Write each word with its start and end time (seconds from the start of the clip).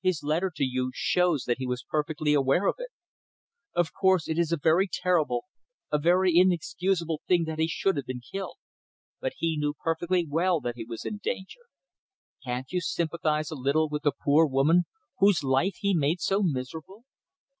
His 0.00 0.24
letter 0.24 0.50
to 0.56 0.64
you 0.64 0.90
shows 0.92 1.44
that 1.44 1.58
he 1.58 1.66
was 1.68 1.84
perfectly 1.88 2.34
aware 2.34 2.66
of 2.66 2.74
it. 2.78 2.90
Of 3.74 3.92
course, 3.92 4.26
it 4.26 4.36
is 4.36 4.50
a 4.50 4.56
very 4.56 4.88
terrible, 4.92 5.44
a 5.92 6.00
very 6.00 6.36
inexcusable 6.36 7.22
thing 7.28 7.44
that 7.44 7.60
he 7.60 7.68
should 7.68 7.96
have 7.96 8.04
been 8.06 8.20
killed. 8.20 8.56
But 9.20 9.34
he 9.36 9.56
knew 9.56 9.74
perfectly 9.74 10.26
well 10.28 10.60
that 10.62 10.74
he 10.74 10.84
was 10.84 11.04
in 11.04 11.18
danger. 11.22 11.60
Can't 12.42 12.72
you 12.72 12.80
sympathize 12.80 13.52
a 13.52 13.54
little 13.54 13.88
with 13.88 14.02
the 14.02 14.10
poor 14.10 14.46
woman 14.46 14.82
whose 15.20 15.44
life 15.44 15.76
he 15.78 15.94
made 15.94 16.20
so 16.20 16.42
miserable? 16.42 17.04